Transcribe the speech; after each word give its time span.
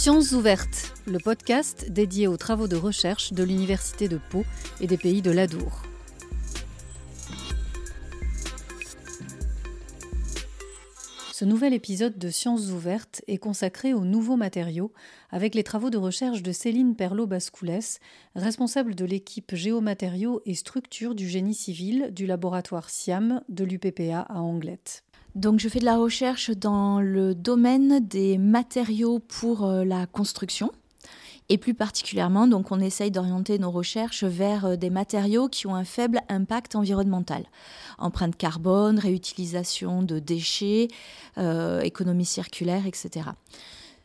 Sciences 0.00 0.32
ouvertes, 0.32 0.94
le 1.06 1.18
podcast 1.18 1.90
dédié 1.90 2.26
aux 2.26 2.38
travaux 2.38 2.68
de 2.68 2.76
recherche 2.76 3.34
de 3.34 3.44
l'Université 3.44 4.08
de 4.08 4.18
Pau 4.30 4.46
et 4.80 4.86
des 4.86 4.96
pays 4.96 5.20
de 5.20 5.30
l'Adour. 5.30 5.82
Ce 11.34 11.44
nouvel 11.44 11.74
épisode 11.74 12.16
de 12.16 12.30
Sciences 12.30 12.70
ouvertes 12.70 13.20
est 13.28 13.36
consacré 13.36 13.92
aux 13.92 14.06
nouveaux 14.06 14.38
matériaux 14.38 14.90
avec 15.28 15.54
les 15.54 15.64
travaux 15.64 15.90
de 15.90 15.98
recherche 15.98 16.42
de 16.42 16.50
Céline 16.50 16.96
Perlot-Bascoulès, 16.96 17.98
responsable 18.34 18.94
de 18.94 19.04
l'équipe 19.04 19.54
géomatériaux 19.54 20.40
et 20.46 20.54
structures 20.54 21.14
du 21.14 21.28
génie 21.28 21.52
civil 21.52 22.08
du 22.14 22.24
laboratoire 22.24 22.88
SIAM 22.88 23.42
de 23.50 23.64
l'UPPA 23.64 24.22
à 24.22 24.40
Anglette. 24.40 25.04
Donc 25.34 25.60
je 25.60 25.68
fais 25.68 25.78
de 25.78 25.84
la 25.84 25.96
recherche 25.96 26.50
dans 26.50 27.00
le 27.00 27.34
domaine 27.34 28.00
des 28.00 28.36
matériaux 28.38 29.20
pour 29.20 29.64
euh, 29.64 29.84
la 29.84 30.06
construction. 30.06 30.72
Et 31.52 31.58
plus 31.58 31.74
particulièrement, 31.74 32.46
donc, 32.46 32.70
on 32.70 32.78
essaye 32.78 33.10
d'orienter 33.10 33.58
nos 33.58 33.72
recherches 33.72 34.22
vers 34.22 34.66
euh, 34.66 34.76
des 34.76 34.88
matériaux 34.88 35.48
qui 35.48 35.66
ont 35.66 35.74
un 35.74 35.84
faible 35.84 36.20
impact 36.28 36.76
environnemental. 36.76 37.44
Empreinte 37.98 38.36
carbone, 38.36 39.00
réutilisation 39.00 40.04
de 40.04 40.20
déchets, 40.20 40.86
euh, 41.38 41.80
économie 41.80 42.24
circulaire, 42.24 42.86
etc. 42.86 43.30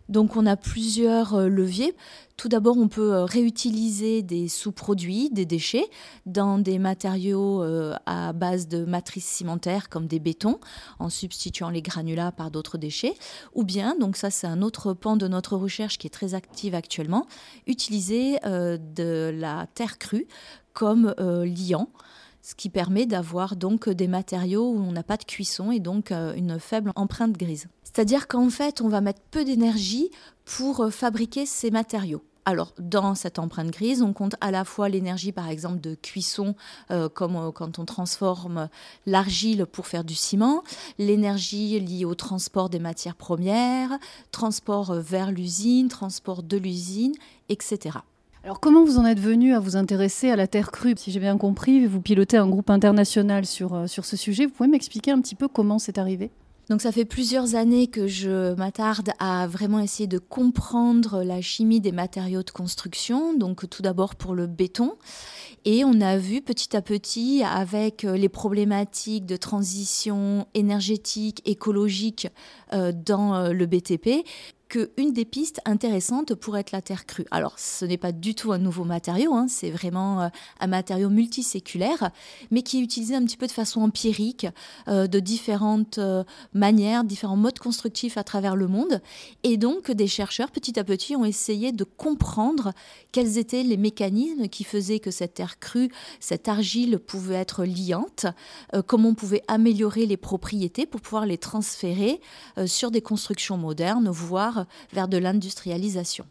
Donc 0.09 0.36
on 0.36 0.45
a 0.45 0.55
plusieurs 0.55 1.36
euh, 1.36 1.48
leviers. 1.48 1.95
Tout 2.38 2.50
d'abord, 2.50 2.77
on 2.77 2.88
peut 2.88 3.13
euh, 3.13 3.26
réutiliser 3.26 4.22
des 4.22 4.48
sous-produits, 4.50 5.30
des 5.32 5.46
déchets, 5.46 5.90
dans 6.26 6.59
des 6.59 6.80
matériaux 6.80 7.63
euh, 7.63 7.96
à 8.05 8.34
base 8.34 8.68
de 8.68 8.86
matrices 8.86 9.26
cimentaires 9.26 9.90
comme 9.90 10.08
des 10.08 10.20
bétons, 10.20 10.60
en 10.99 11.10
substituant 11.10 11.70
les 11.70 11.82
granulats 11.82 12.32
par 12.32 12.52
d'autres 12.52 12.77
déchets. 12.77 13.16
Ou 13.54 13.63
bien, 13.63 13.96
donc 13.99 14.18
ça 14.18 14.30
c'est 14.30 14.48
un 14.48 14.62
autre 14.62 14.94
pan 14.94 15.18
de 15.18 15.27
notre 15.27 15.55
recherche 15.55 15.98
qui 15.98 16.07
est 16.07 16.12
très 16.12 16.34
active 16.34 16.76
actuellement, 16.76 17.26
utiliser 17.68 18.38
de 18.44 19.32
la 19.34 19.68
terre 19.74 19.98
crue 19.98 20.27
comme 20.74 21.13
liant 21.18 21.90
ce 22.46 22.54
qui 22.54 22.70
permet 22.70 23.07
d'avoir 23.07 23.55
donc 23.55 23.90
des 23.90 24.07
matériaux 24.07 24.70
où 24.70 24.77
on 24.77 24.91
n'a 24.91 25.01
pas 25.01 25.18
de 25.18 25.24
cuisson 25.24 25.71
et 25.71 25.79
donc 25.79 26.12
une 26.12 26.60
faible 26.60 26.91
empreinte 26.96 27.34
grise. 27.34 27.68
C'est-à-dire 27.84 28.27
qu'en 28.27 28.49
fait, 28.49 28.82
on 28.82 28.88
va 28.88 29.01
mettre 29.01 29.21
peu 29.32 29.43
d'énergie 29.43 30.12
pour 30.43 30.82
euh, 30.82 30.90
fabriquer 30.90 31.46
ces 31.46 31.71
matériaux. 31.71 32.21
Alors, 32.43 32.73
dans 32.77 33.16
cette 33.16 33.40
empreinte 33.40 33.71
grise, 33.71 34.04
on 34.04 34.13
compte 34.13 34.35
à 34.41 34.51
la 34.51 34.66
fois 34.66 34.90
l'énergie, 34.90 35.32
par 35.32 35.49
exemple, 35.49 35.82
de 35.82 35.96
cuisson, 35.96 36.55
euh, 36.91 37.10
comme 37.10 37.35
euh, 37.35 37.51
quand 37.51 37.79
on 37.79 37.85
transforme 37.85 38.70
l'argile 39.07 39.66
pour 39.66 39.88
faire 39.88 40.04
du 40.04 40.13
ciment, 40.13 40.62
l'énergie 40.99 41.79
liée 41.79 42.05
au 42.05 42.13
transport 42.13 42.70
des 42.70 42.79
matières 42.79 43.16
premières, 43.16 43.98
transport 44.32 44.93
vers 44.93 45.32
l'usine, 45.32 45.88
transport 45.88 46.43
de 46.43 46.57
l'usine, 46.57 47.13
etc. 47.49 47.99
Alors, 48.46 48.60
comment 48.60 48.85
vous 48.85 48.99
en 48.99 49.05
êtes 49.07 49.20
venu 49.20 49.55
à 49.55 49.60
vous 49.60 49.76
intéresser 49.76 50.29
à 50.29 50.35
la 50.35 50.46
terre 50.46 50.70
crue? 50.70 50.93
Si 50.98 51.10
j'ai 51.10 51.20
bien 51.20 51.35
compris, 51.35 51.88
vous 51.88 51.99
pilotez 51.99 52.38
un 52.38 52.48
groupe 52.48 52.70
international 52.70 53.43
sur, 53.43 53.90
sur 53.90 54.05
ce 54.05 54.15
sujet. 54.15 54.46
Vous 54.46 54.51
pouvez 54.51 54.70
m'expliquer 54.70 55.10
un 55.10 55.20
petit 55.20 55.34
peu 55.34 55.48
comment 55.48 55.79
c'est 55.79 55.98
arrivé? 55.98 56.29
Donc 56.70 56.82
ça 56.82 56.91
fait 56.91 57.05
plusieurs 57.05 57.55
années 57.55 57.88
que 57.88 58.05
je 58.05 58.54
m'attarde 58.54 59.12
à 59.18 59.48
vraiment 59.48 59.79
essayer 59.79 60.05
de 60.05 60.20
comprendre 60.20 61.23
la 61.23 61.41
chimie 61.41 61.82
des 61.82 61.91
matériaux 61.91 62.43
de 62.43 62.51
construction, 62.51 63.35
donc 63.35 63.68
tout 63.68 63.82
d'abord 63.82 64.13
pour 64.13 64.35
le 64.35 64.46
béton. 64.46 64.94
Et 65.66 65.84
on 65.84 66.00
a 66.00 66.18
vu 66.18 66.41
petit 66.41 66.78
à 66.78 66.84
petit, 66.84 67.44
avec 67.44 68.03
les 68.03 68.29
problématiques 68.29 69.25
de 69.25 69.38
transition 69.38 70.46
énergétique, 70.53 71.41
écologique 71.46 72.28
euh, 72.73 72.91
dans 72.91 73.34
euh, 73.34 73.53
le 73.53 73.66
BTP, 73.66 74.23
qu'une 74.69 75.13
des 75.13 75.25
pistes 75.25 75.62
intéressantes 75.66 76.34
pourrait 76.34 76.62
être 76.62 76.72
la 76.72 76.81
terre 76.81 77.06
crue. 77.06 77.25
Alors, 77.31 77.59
ce 77.59 77.85
n'est 77.85 77.97
pas 77.97 78.12
du 78.12 78.34
tout 78.34 78.52
un 78.52 78.58
nouveau 78.58 78.84
matériau, 78.84 79.34
hein, 79.34 79.47
c'est 79.47 79.69
vraiment 79.69 80.22
euh, 80.22 80.28
un 80.59 80.67
matériau 80.67 81.09
multiséculaire, 81.09 82.12
mais 82.51 82.63
qui 82.63 82.79
est 82.79 82.81
utilisé 82.81 83.16
un 83.16 83.23
petit 83.23 83.38
peu 83.38 83.47
de 83.47 83.51
façon 83.51 83.81
empirique, 83.81 84.47
euh, 84.88 85.07
de 85.07 85.19
différentes 85.19 86.00
euh, 86.00 86.23
manières, 86.53 87.03
différents 87.03 87.35
modes 87.35 87.59
constructifs 87.59 88.17
à 88.17 88.23
travers 88.23 88.56
le 88.56 88.67
monde. 88.67 89.01
Et 89.44 89.57
donc, 89.57 89.91
des 89.91 90.07
chercheurs, 90.07 90.51
petit 90.51 90.79
à 90.79 90.84
petit, 90.84 91.16
ont 91.16 91.25
essayé 91.25 91.72
de 91.72 91.84
comprendre 91.84 92.73
quels 93.12 93.38
étaient 93.38 93.63
les 93.63 93.78
mécanismes 93.78 94.47
qui 94.47 94.63
faisaient 94.63 95.00
que 95.00 95.12
cette 95.12 95.35
terre 95.35 95.59
crue, 95.59 95.91
cette 96.19 96.47
argile 96.47 97.00
pouvait 97.00 97.35
être 97.35 97.66
liante, 97.66 98.25
comment 98.88 99.09
on 99.09 99.16
pouvait 99.16 99.44
améliorer 99.47 100.06
les 100.06 100.18
propriétés 100.18 100.85
pour 100.85 101.01
pouvoir 101.01 101.25
les 101.25 101.38
transférer 101.38 102.19
sur 102.66 102.91
des 102.91 103.01
constructions 103.01 103.57
modernes, 103.57 104.09
voire 104.09 104.54
vers 104.93 105.07
de 105.07 105.17
l'industrialisation. 105.17 106.25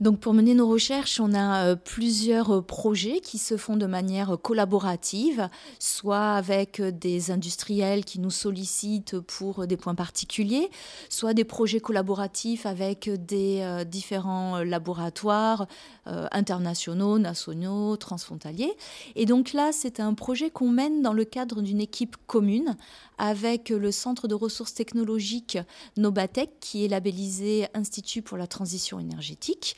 Donc 0.00 0.20
pour 0.20 0.34
mener 0.34 0.52
nos 0.52 0.68
recherches, 0.68 1.20
on 1.20 1.32
a 1.32 1.68
euh, 1.68 1.76
plusieurs 1.76 2.56
euh, 2.56 2.60
projets 2.60 3.20
qui 3.20 3.38
se 3.38 3.56
font 3.56 3.78
de 3.78 3.86
manière 3.86 4.36
collaborative, 4.42 5.48
soit 5.78 6.32
avec 6.32 6.80
euh, 6.80 6.90
des 6.90 7.30
industriels 7.30 8.04
qui 8.04 8.20
nous 8.20 8.30
sollicitent 8.30 9.18
pour 9.20 9.66
des 9.66 9.78
points 9.78 9.94
particuliers, 9.94 10.68
soit 11.08 11.32
des 11.32 11.44
projets 11.44 11.80
collaboratifs 11.80 12.66
avec 12.66 13.08
des 13.08 13.84
différents 13.86 14.62
laboratoires 14.62 15.66
internationaux, 16.06 17.18
nationaux, 17.18 17.96
transfrontaliers. 17.96 18.72
Et 19.14 19.26
donc 19.26 19.52
là, 19.52 19.70
c'est 19.72 20.00
un 20.00 20.14
projet 20.14 20.50
qu'on 20.50 20.70
mène 20.70 21.02
dans 21.02 21.12
le 21.12 21.24
cadre 21.24 21.62
d'une 21.62 21.80
équipe 21.80 22.16
commune 22.26 22.76
avec 23.18 23.70
le 23.70 23.90
Centre 23.90 24.28
de 24.28 24.34
ressources 24.34 24.74
technologiques 24.74 25.58
Nobatec, 25.96 26.50
qui 26.60 26.84
est 26.84 26.88
labellisé 26.88 27.66
Institut 27.74 28.22
pour 28.22 28.36
la 28.36 28.46
transition 28.46 29.00
énergétique. 29.00 29.76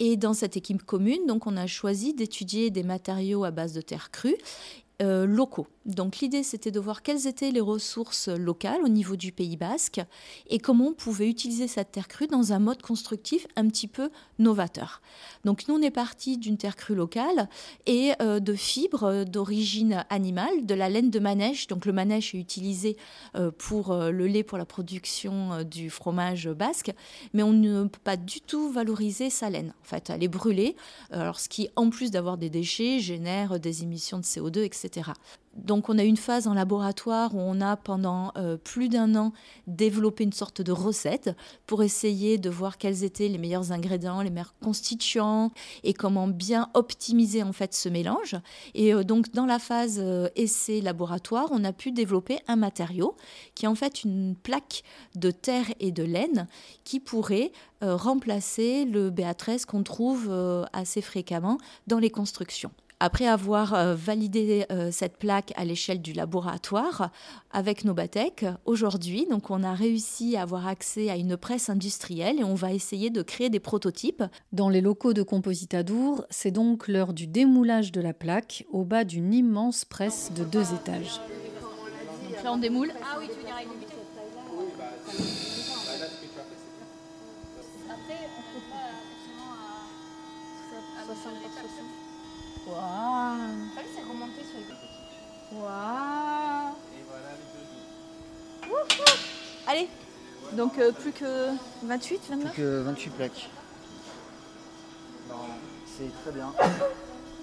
Et 0.00 0.16
dans 0.16 0.34
cette 0.34 0.56
équipe 0.56 0.84
commune, 0.84 1.26
donc, 1.26 1.46
on 1.46 1.56
a 1.56 1.66
choisi 1.66 2.14
d'étudier 2.14 2.70
des 2.70 2.82
matériaux 2.82 3.44
à 3.44 3.50
base 3.50 3.72
de 3.72 3.80
terre 3.80 4.10
crue 4.10 4.36
euh, 5.02 5.26
locaux. 5.26 5.66
Donc 5.88 6.18
l'idée, 6.18 6.42
c'était 6.42 6.70
de 6.70 6.80
voir 6.80 7.02
quelles 7.02 7.26
étaient 7.26 7.50
les 7.50 7.62
ressources 7.62 8.28
locales 8.28 8.82
au 8.84 8.88
niveau 8.88 9.16
du 9.16 9.32
Pays 9.32 9.56
basque 9.56 10.02
et 10.50 10.58
comment 10.58 10.88
on 10.88 10.92
pouvait 10.92 11.28
utiliser 11.28 11.66
cette 11.66 11.92
terre 11.92 12.08
crue 12.08 12.26
dans 12.26 12.52
un 12.52 12.58
mode 12.58 12.82
constructif 12.82 13.46
un 13.56 13.66
petit 13.68 13.88
peu 13.88 14.10
novateur. 14.38 15.00
Donc 15.46 15.66
nous, 15.66 15.76
on 15.76 15.82
est 15.82 15.90
parti 15.90 16.36
d'une 16.36 16.58
terre 16.58 16.76
crue 16.76 16.94
locale 16.94 17.48
et 17.86 18.12
euh, 18.20 18.38
de 18.38 18.52
fibres 18.52 19.24
d'origine 19.24 20.04
animale, 20.10 20.66
de 20.66 20.74
la 20.74 20.90
laine 20.90 21.08
de 21.08 21.18
manèche. 21.18 21.68
Donc 21.68 21.86
le 21.86 21.94
manèche 21.94 22.34
est 22.34 22.38
utilisé 22.38 22.98
euh, 23.34 23.50
pour 23.50 23.94
le 23.94 24.26
lait 24.26 24.42
pour 24.42 24.58
la 24.58 24.66
production 24.66 25.64
du 25.64 25.88
fromage 25.88 26.50
basque, 26.50 26.92
mais 27.32 27.42
on 27.42 27.54
ne 27.54 27.84
peut 27.84 27.98
pas 28.04 28.18
du 28.18 28.42
tout 28.42 28.70
valoriser 28.70 29.30
sa 29.30 29.48
laine. 29.48 29.72
En 29.80 29.84
fait, 29.84 30.10
elle 30.10 30.22
est 30.22 30.28
brûlée, 30.28 30.76
alors 31.10 31.40
ce 31.40 31.48
qui, 31.48 31.70
en 31.76 31.88
plus 31.88 32.10
d'avoir 32.10 32.36
des 32.36 32.50
déchets, 32.50 32.98
génère 32.98 33.58
des 33.58 33.82
émissions 33.82 34.18
de 34.18 34.24
CO2, 34.24 34.62
etc. 34.64 35.12
Donc 35.64 35.88
on 35.88 35.98
a 35.98 36.04
une 36.04 36.16
phase 36.16 36.46
en 36.46 36.54
laboratoire 36.54 37.34
où 37.34 37.40
on 37.40 37.60
a 37.60 37.76
pendant 37.76 38.32
euh, 38.36 38.56
plus 38.56 38.88
d'un 38.88 39.14
an 39.16 39.32
développé 39.66 40.24
une 40.24 40.32
sorte 40.32 40.62
de 40.62 40.72
recette 40.72 41.30
pour 41.66 41.82
essayer 41.82 42.38
de 42.38 42.48
voir 42.48 42.78
quels 42.78 43.04
étaient 43.04 43.28
les 43.28 43.38
meilleurs 43.38 43.72
ingrédients, 43.72 44.22
les 44.22 44.30
meilleurs 44.30 44.54
constituants 44.62 45.50
et 45.82 45.94
comment 45.94 46.28
bien 46.28 46.70
optimiser 46.74 47.42
en 47.42 47.52
fait 47.52 47.74
ce 47.74 47.88
mélange. 47.88 48.36
Et 48.74 48.94
euh, 48.94 49.02
donc 49.02 49.32
dans 49.32 49.46
la 49.46 49.58
phase 49.58 49.98
euh, 50.00 50.28
essai 50.36 50.80
laboratoire, 50.80 51.48
on 51.50 51.64
a 51.64 51.72
pu 51.72 51.92
développer 51.92 52.38
un 52.46 52.56
matériau 52.56 53.16
qui 53.54 53.64
est 53.64 53.68
en 53.68 53.74
fait 53.74 54.04
une 54.04 54.36
plaque 54.36 54.82
de 55.16 55.30
terre 55.30 55.66
et 55.80 55.90
de 55.90 56.04
laine 56.04 56.46
qui 56.84 57.00
pourrait 57.00 57.52
remplacer 57.80 58.84
le 58.84 59.10
BA13 59.10 59.64
qu'on 59.64 59.84
trouve 59.84 60.30
assez 60.72 61.00
fréquemment 61.00 61.58
dans 61.86 61.98
les 61.98 62.10
constructions. 62.10 62.72
Après 63.00 63.28
avoir 63.28 63.74
euh, 63.74 63.94
validé 63.94 64.66
euh, 64.72 64.90
cette 64.90 65.18
plaque 65.18 65.52
à 65.54 65.64
l'échelle 65.64 66.02
du 66.02 66.12
laboratoire 66.12 67.10
avec 67.52 67.84
Nobatec, 67.84 68.44
aujourd'hui, 68.64 69.24
donc 69.30 69.50
on 69.50 69.62
a 69.62 69.72
réussi 69.72 70.36
à 70.36 70.42
avoir 70.42 70.66
accès 70.66 71.08
à 71.08 71.14
une 71.16 71.36
presse 71.36 71.70
industrielle 71.70 72.40
et 72.40 72.44
on 72.44 72.56
va 72.56 72.72
essayer 72.72 73.10
de 73.10 73.22
créer 73.22 73.50
des 73.50 73.60
prototypes. 73.60 74.24
Dans 74.50 74.68
les 74.68 74.80
locaux 74.80 75.12
de 75.12 75.22
Compositadour, 75.22 76.24
c'est 76.28 76.50
donc 76.50 76.88
l'heure 76.88 77.12
du 77.12 77.28
démoulage 77.28 77.92
de 77.92 78.00
la 78.00 78.12
plaque 78.12 78.66
au 78.72 78.84
bas 78.84 79.04
d'une 79.04 79.32
immense 79.32 79.84
presse 79.84 80.32
de 80.34 80.42
deux 80.42 80.74
étages. 80.74 81.20
Donc 82.28 82.42
là 82.42 82.52
on 82.52 82.58
démoule. 82.58 82.90
Ah 83.00 83.18
oui, 83.20 83.26
tu 83.28 83.38
veux 83.38 83.44
dire 83.44 83.54
avec 83.54 83.68
Après, 87.88 88.28
on 88.36 88.42
peut 88.54 88.66
pas 88.70 88.76
à 91.00 92.07
60 92.68 92.76
Waouh 92.76 93.38
c'est 93.94 94.02
remonté 94.02 94.42
sur 94.44 94.58
les 94.58 95.58
Waouh 95.58 96.74
Et 96.92 97.04
voilà 97.08 97.30
les 97.38 97.46
deux 98.84 99.04
Allez 99.66 99.88
Donc 100.56 100.78
euh, 100.78 100.92
plus 100.92 101.12
que 101.12 101.48
28, 101.84 102.20
29 102.30 102.52
Plus 102.52 102.62
que 102.62 102.82
28 102.82 103.10
plaques. 103.10 103.48
C'est 105.86 106.22
très 106.22 106.32
bien. 106.32 106.52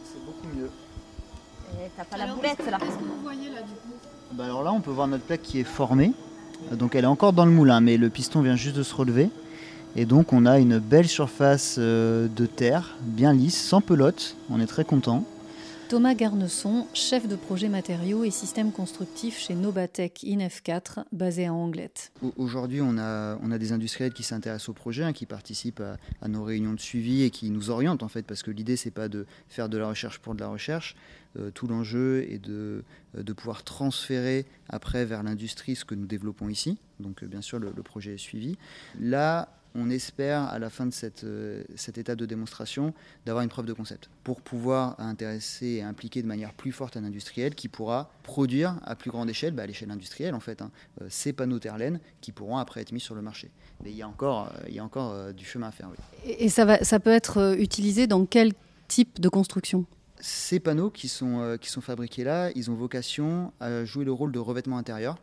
C'est 0.06 0.26
beaucoup 0.26 0.48
mieux. 0.56 0.70
Et 1.84 1.90
t'as 1.98 2.06
pas 2.06 2.18
la 2.18 2.28
boulette 2.28 2.66
là 2.70 2.78
Qu'est-ce 2.80 2.98
que 2.98 3.04
vous 3.04 3.22
voyez 3.22 3.50
là 3.50 3.62
du 3.62 3.74
coup? 3.74 3.96
Bah 4.32 4.46
Alors 4.46 4.64
là, 4.64 4.72
on 4.72 4.80
peut 4.80 4.92
voir 4.92 5.08
notre 5.08 5.26
plaque 5.26 5.42
qui 5.42 5.60
est 5.60 5.66
formée. 5.66 6.14
Donc 6.72 6.96
elle 6.96 7.04
est 7.04 7.08
encore 7.08 7.34
dans 7.34 7.46
le 7.46 7.52
moulin, 7.52 7.82
mais 7.82 7.98
le 7.98 8.10
piston 8.10 8.42
vient 8.42 8.56
juste 8.56 8.78
de 8.78 8.84
se 8.84 8.96
relever. 8.96 9.30
Et 9.98 10.06
donc 10.06 10.34
on 10.34 10.46
a 10.46 10.60
une 10.60 10.80
belle 10.80 11.08
surface 11.08 11.78
euh, 11.78 12.28
de 12.28 12.46
terre, 12.46 12.98
bien 13.02 13.34
lisse, 13.34 13.58
sans 13.58 13.80
pelote. 13.80 14.36
On 14.50 14.60
est 14.60 14.66
très 14.66 14.84
content. 14.84 15.24
Thomas 15.88 16.16
Garneson, 16.16 16.88
chef 16.94 17.28
de 17.28 17.36
projet 17.36 17.70
matériaux 17.70 18.24
et 18.24 18.32
systèmes 18.32 18.72
constructifs 18.72 19.38
chez 19.38 19.54
Nobatech 19.54 20.24
INF4, 20.24 21.06
basé 21.12 21.46
à 21.46 21.54
Anglette. 21.54 22.12
Aujourd'hui, 22.38 22.82
on 22.82 22.98
a, 22.98 23.38
on 23.42 23.52
a 23.52 23.58
des 23.58 23.72
industriels 23.72 24.12
qui 24.12 24.24
s'intéressent 24.24 24.70
au 24.70 24.74
projet, 24.74 25.04
hein, 25.04 25.14
qui 25.14 25.28
participent 25.28 25.84
à, 26.22 26.28
nos 26.28 26.44
réunions 26.44 26.74
de 26.74 26.80
suivi 26.80 27.22
et 27.22 27.30
qui 27.30 27.52
nous 27.52 27.70
orientent 27.70 28.04
en 28.04 28.08
fait, 28.10 28.24
parce 28.24 28.42
que 28.42 28.52
l'idée, 28.52 28.76
c'est 28.76 28.92
pas 28.92 29.08
de 29.08 29.28
faire 29.48 29.70
de 29.70 29.78
la 29.78 29.88
recherche 29.88 30.20
pour 30.20 30.34
de 30.34 30.40
la 30.40 30.48
recherche. 30.48 30.96
Euh, 31.38 31.52
tout 31.52 31.68
l'enjeu 31.68 32.26
est 32.30 32.40
de, 32.40 32.84
de, 33.16 33.34
pouvoir 33.34 33.64
transférer 33.64 34.46
après 34.68 35.06
vers 35.06 35.22
l'industrie 35.22 35.76
ce 35.76 35.86
que 35.86 35.94
nous 35.94 36.08
développons 36.08 36.50
ici. 36.50 36.80
Donc, 37.00 37.24
bien 37.24 37.42
sûr, 37.42 37.60
le, 37.60 37.72
le 37.76 37.84
projet 37.84 38.16
est 38.16 38.18
suivi. 38.18 38.58
Là, 39.00 39.50
on 39.76 39.90
espère 39.90 40.44
à 40.44 40.58
la 40.58 40.70
fin 40.70 40.86
de 40.86 40.94
cette, 40.94 41.26
euh, 41.26 41.64
cet 41.76 41.98
état 41.98 42.16
de 42.16 42.26
démonstration 42.26 42.94
d'avoir 43.26 43.44
une 43.44 43.50
preuve 43.50 43.66
de 43.66 43.74
concept 43.74 44.10
pour 44.24 44.42
pouvoir 44.42 45.00
intéresser 45.00 45.68
et 45.68 45.82
impliquer 45.84 46.22
de 46.22 46.28
manière 46.28 46.54
plus 46.54 46.72
forte 46.72 46.98
un 46.98 47.04
industriel 47.04 47.54
qui 47.54 47.68
pourra 47.68 48.10
produire 48.24 48.80
à 48.86 48.96
plus 48.96 49.12
grande 49.12 49.30
échelle, 49.30 49.54
bah, 49.54 49.64
à 49.64 49.68
l'échelle 49.68 49.92
industrielle 49.92 50.34
en 50.34 50.40
fait, 50.40 50.62
hein, 50.62 50.72
euh, 51.02 51.08
ces 51.10 51.34
panneaux 51.34 51.60
Terlaine 51.60 52.00
qui 52.22 52.32
pourront 52.32 52.58
après 52.58 52.82
être 52.82 52.94
mis 52.94 53.00
sur 53.00 53.16
le 53.16 53.22
marché. 53.22 53.52
Mais 53.84 53.92
il 53.92 53.98
y 53.98 54.02
a 54.02 54.08
encore, 54.08 54.48
euh, 54.48 54.66
il 54.70 54.76
y 54.76 54.80
a 54.80 54.84
encore 54.84 55.34
du 55.34 55.46
chemin 55.46 55.68
à 55.68 55.72
faire. 55.72 55.90
Et, 56.26 56.50
ça, 56.50 56.66
va, 56.66 56.84
ça 56.84 57.00
peut 57.00 57.12
être 57.12 57.56
utilisé 57.60 58.08
dans 58.08 58.26
quel 58.26 58.54
type 58.88 59.20
de 59.20 59.30
construction? 59.30 59.86
Ces 60.22 60.60
panneaux 60.60 60.90
qui 60.90 61.10
sont, 61.10 61.58
qui 61.60 61.70
sont 61.70 61.82
fabriqués 61.82 62.24
là, 62.24 62.50
ils 62.56 62.72
ont 62.72 62.76
vocation 62.76 63.52
à 63.60 63.84
jouer 63.84 64.06
le 64.06 64.14
rôle 64.14 64.32
de 64.32 64.40
revêtement 64.40 64.78
intérieur, 64.78 65.18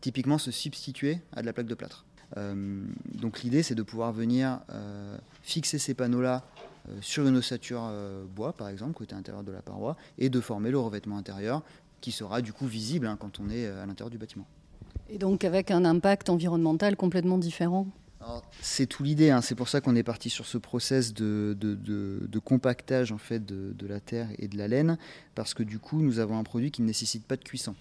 typiquement 0.00 0.38
se 0.38 0.50
substituer 0.50 1.20
à 1.32 1.42
de 1.42 1.46
la 1.46 1.52
plaque 1.52 1.66
de 1.66 1.74
plâtre. 1.74 2.06
Euh, 2.36 2.84
donc 3.14 3.42
l'idée, 3.42 3.62
c'est 3.62 3.74
de 3.74 3.82
pouvoir 3.82 4.12
venir 4.12 4.60
euh, 4.70 5.16
fixer 5.42 5.78
ces 5.78 5.94
panneaux-là 5.94 6.44
euh, 6.88 6.98
sur 7.00 7.26
une 7.26 7.36
ossature 7.36 7.90
bois, 8.34 8.52
par 8.52 8.68
exemple, 8.68 8.94
côté 8.94 9.14
intérieur 9.14 9.44
de 9.44 9.52
la 9.52 9.62
paroi, 9.62 9.96
et 10.18 10.28
de 10.28 10.40
former 10.40 10.70
le 10.70 10.78
revêtement 10.78 11.16
intérieur 11.16 11.62
qui 12.00 12.12
sera 12.12 12.42
du 12.42 12.52
coup 12.52 12.66
visible 12.66 13.06
hein, 13.06 13.16
quand 13.18 13.40
on 13.40 13.50
est 13.50 13.66
à 13.66 13.84
l'intérieur 13.84 14.10
du 14.10 14.18
bâtiment. 14.18 14.46
Et 15.10 15.18
donc 15.18 15.42
avec 15.44 15.70
un 15.70 15.84
impact 15.84 16.28
environnemental 16.28 16.96
complètement 16.96 17.38
différent? 17.38 17.86
C'est 18.60 18.86
tout 18.86 19.02
l'idée, 19.02 19.30
hein. 19.30 19.40
c'est 19.40 19.54
pour 19.54 19.68
ça 19.68 19.80
qu'on 19.80 19.96
est 19.96 20.02
parti 20.02 20.28
sur 20.28 20.44
ce 20.44 20.58
process 20.58 21.14
de, 21.14 21.56
compactage 22.44 23.10
en 23.10 23.16
fait 23.16 23.44
de, 23.44 23.72
de, 23.72 23.86
la 23.86 24.00
terre 24.00 24.28
et 24.38 24.48
de 24.48 24.58
la 24.58 24.68
laine, 24.68 24.98
parce 25.34 25.54
que 25.54 25.62
du 25.62 25.78
coup 25.78 26.02
nous 26.02 26.18
avons 26.18 26.38
un 26.38 26.42
produit 26.42 26.70
qui 26.70 26.82
ne 26.82 26.88
nécessite 26.88 27.24
pas 27.24 27.36
de 27.36 27.44
cuisson. 27.44 27.74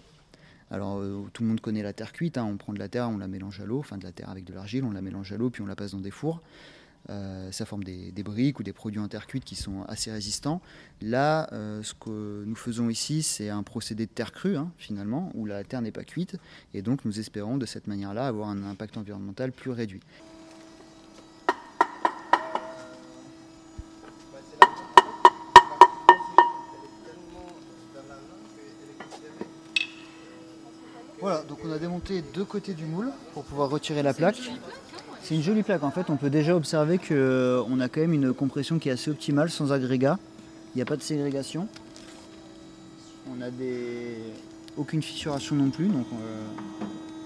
Alors 0.69 1.00
euh, 1.00 1.24
tout 1.34 1.44
le 1.44 1.50
monde 1.50 1.62
connaît 1.62 1.84
la 1.84 1.94
terre 1.94 2.12
cuite, 2.12 2.38
hein. 2.38 2.46
on 2.46 2.58
prend 2.58 2.74
de 2.74 2.80
la 2.80 2.90
terre, 2.90 3.10
on 3.10 3.18
la 3.18 3.28
mélange 3.28 3.60
à 3.62 3.66
l'eau, 3.66 3.80
enfin 3.80 3.98
de 3.98 4.04
la 4.04 4.12
terre 4.12 4.30
avec 4.30 4.44
de 4.44 4.54
l'argile, 4.54 4.84
on 4.84 4.92
la 4.92 5.02
mélange 5.02 5.31
à 5.31 5.38
l'eau, 5.38 5.50
puis 5.50 5.62
on 5.62 5.66
la 5.66 5.75
passe 5.75 5.92
dans 5.92 6.02
des 6.02 6.12
fours. 6.12 6.42
Euh, 7.10 7.54
ça 7.54 7.66
forme 7.66 7.86
des, 7.86 8.12
briques 8.24 8.60
ou 8.60 8.64
des 8.64 8.74
produits 8.74 9.00
en 9.00 9.08
terre 9.08 9.28
cuite 9.28 9.46
qui 9.46 9.56
sont 9.56 9.84
assez 9.84 10.12
résistants. 10.12 10.62
Là, 11.02 11.48
euh, 11.54 11.81
ce 11.81 11.94
que 11.94 12.44
nous 12.46 12.56
faisons 12.56 12.90
ici, 12.90 13.24
c'est 13.24 13.50
un 13.50 13.64
procédé 13.64 14.06
de 14.06 14.12
terre 14.12 14.34
crue, 14.34 14.58
hein, 14.58 14.72
finalement, 14.78 15.31
où 15.34 15.46
la 15.46 15.64
terre 15.64 15.81
n'est 15.81 15.92
pas 15.92 16.04
cuite, 16.04 16.36
et 16.74 16.81
donc 16.81 17.06
nous 17.06 17.20
espérons 17.20 17.58
de 17.58 17.66
cette 17.66 17.88
manière-là 17.88 18.28
avoir 18.28 18.50
un 18.50 18.62
impact 18.63 18.98
environnemental 18.98 19.54
plus 19.54 19.72
réduit. 19.72 20.02
Voilà, 31.29 31.44
donc 31.44 31.59
on 31.65 31.71
a 31.74 31.77
démonté 31.77 32.24
deux 32.33 32.45
côtés 32.45 32.74
du 32.74 32.85
moule 32.85 33.09
pour 33.33 33.44
pouvoir 33.44 33.69
retirer 33.69 34.01
la 34.01 34.13
plaque. 34.13 34.39
C'est 35.21 35.35
une 35.35 35.41
jolie 35.41 35.62
plaque 35.62 35.83
en 35.83 35.91
fait, 35.91 36.09
on 36.09 36.15
peut 36.15 36.29
déjà 36.29 36.56
observer 36.56 37.00
qu'on 37.00 37.06
euh, 37.12 37.79
a 37.81 37.89
quand 37.89 38.00
même 38.00 38.13
une 38.13 38.33
compression 38.33 38.79
qui 38.79 38.88
est 38.88 38.94
assez 38.94 39.12
optimale 39.12 39.50
sans 39.50 39.74
agrégat. 39.74 40.18
Il 40.74 40.77
n'y 40.77 40.81
a 40.81 40.85
pas 40.85 40.95
de 40.95 41.01
ségrégation. 41.01 41.68
On 43.29 43.41
a 43.41 43.50
aucune 44.77 45.01
fissuration 45.01 45.57
non 45.57 45.69
plus, 45.69 45.88
euh, 45.88 46.45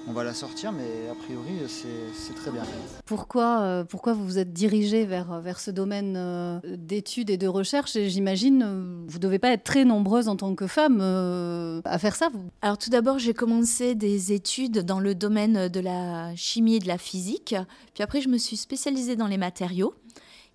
on 0.08 0.14
va 0.14 0.24
la 0.24 0.34
sortir, 0.34 0.72
mais 0.72 1.10
a 1.10 1.16
priori, 1.16 1.52
c'est 1.68 2.34
très 2.36 2.52
bien. 2.52 2.64
Pourquoi, 3.06 3.62
euh, 3.62 3.84
pourquoi 3.84 4.14
vous 4.14 4.26
vous 4.26 4.40
êtes 4.40 4.54
dirigé 4.54 5.06
vers, 5.06 5.42
vers 5.42 5.60
ce 5.60 5.72
domaine 5.72 6.16
euh, 6.18 6.60
d'études 6.66 7.30
et 7.30 7.38
de 7.38 7.48
recherche 7.48 7.94
J'imagine, 7.94 8.64
euh, 8.64 9.06
vous 9.08 9.18
ne 9.18 9.22
devez 9.22 9.40
pas 9.40 9.52
être 9.52 9.64
très 9.64 9.86
nombreuses 9.86 10.28
en 10.28 10.36
tant 10.36 10.56
que 10.56 10.68
femme 10.68 11.02
à 11.02 12.00
faire 12.00 12.16
ça. 12.16 12.30
Alors 12.62 12.78
tout 12.78 12.90
d'abord, 12.90 13.20
j'ai 13.20 13.34
commencé 13.34 13.96
des 13.96 14.34
études 14.34 14.80
dans 14.80 15.00
le 15.00 15.16
domaine 15.16 15.68
de 15.68 15.80
la 15.80 16.36
chimie 16.36 16.76
et 16.76 16.80
de 16.80 16.88
la 16.88 16.98
physique. 16.98 17.56
Puis 17.94 18.04
après, 18.04 18.22
je 18.22 18.30
me 18.30 18.38
suis 18.38 18.58
spécialisée 18.58 19.16
dans 19.16 19.28
les 19.28 19.38
matériaux. 19.38 19.94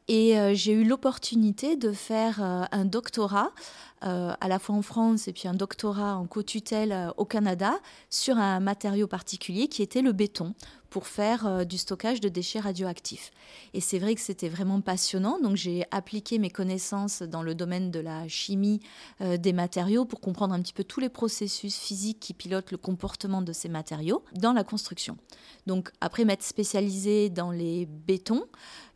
Et 0.08 0.36
j'ai 0.54 0.72
eu 0.72 0.84
l'opportunité 0.84 1.74
de 1.74 1.90
faire 1.90 2.40
un 2.40 2.84
doctorat 2.84 3.50
euh, 3.50 3.85
à 4.02 4.48
la 4.48 4.58
fois 4.58 4.74
en 4.74 4.82
France 4.82 5.28
et 5.28 5.32
puis 5.32 5.48
un 5.48 5.54
doctorat 5.54 6.16
en 6.16 6.26
co-tutelle 6.26 6.92
euh, 6.92 7.10
au 7.16 7.24
Canada 7.24 7.74
sur 8.10 8.36
un 8.36 8.60
matériau 8.60 9.06
particulier 9.06 9.68
qui 9.68 9.82
était 9.82 10.02
le 10.02 10.12
béton 10.12 10.54
pour 10.96 11.08
faire 11.08 11.46
euh, 11.46 11.64
du 11.64 11.76
stockage 11.76 12.22
de 12.22 12.30
déchets 12.30 12.58
radioactifs. 12.58 13.30
Et 13.74 13.82
c'est 13.82 13.98
vrai 13.98 14.14
que 14.14 14.20
c'était 14.22 14.48
vraiment 14.48 14.80
passionnant, 14.80 15.38
donc 15.38 15.54
j'ai 15.54 15.84
appliqué 15.90 16.38
mes 16.38 16.48
connaissances 16.48 17.20
dans 17.20 17.42
le 17.42 17.54
domaine 17.54 17.90
de 17.90 18.00
la 18.00 18.26
chimie 18.28 18.80
des 19.20 19.52
matériaux 19.52 20.06
pour 20.06 20.20
comprendre 20.20 20.54
un 20.54 20.62
petit 20.62 20.72
peu 20.72 20.84
tous 20.84 21.00
les 21.00 21.10
processus 21.10 21.76
physiques 21.76 22.18
qui 22.18 22.32
pilotent 22.32 22.70
le 22.70 22.78
comportement 22.78 23.42
de 23.42 23.52
ces 23.52 23.68
matériaux 23.68 24.24
dans 24.34 24.54
la 24.54 24.64
construction. 24.64 25.18
Donc 25.66 25.90
après 26.00 26.24
m'être 26.24 26.42
spécialisée 26.42 27.28
dans 27.28 27.50
les 27.50 27.86
bétons, 27.86 28.44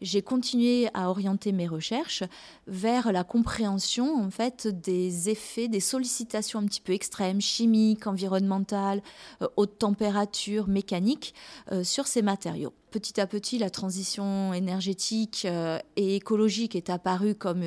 j'ai 0.00 0.22
continué 0.22 0.88
à 0.94 1.10
orienter 1.10 1.52
mes 1.52 1.66
recherches 1.66 2.22
vers 2.66 3.12
la 3.12 3.24
compréhension 3.24 4.22
en 4.22 4.30
fait 4.30 4.66
des 4.66 5.28
effets, 5.28 5.68
des 5.68 5.80
sollicitations 5.80 6.60
un 6.60 6.66
petit 6.66 6.80
peu 6.80 6.92
extrêmes, 6.92 7.40
chimiques, 7.40 8.06
environnementales, 8.06 9.02
euh, 9.42 9.48
haute 9.56 9.78
température, 9.78 10.68
mécaniques, 10.68 11.34
euh, 11.72 11.84
sur 11.90 12.06
ces 12.06 12.22
matériaux. 12.22 12.72
Petit 12.90 13.20
à 13.20 13.26
petit, 13.26 13.58
la 13.58 13.70
transition 13.70 14.54
énergétique 14.54 15.42
euh, 15.44 15.78
et 15.96 16.16
écologique 16.16 16.76
est 16.76 16.90
apparue 16.90 17.34
comme 17.34 17.62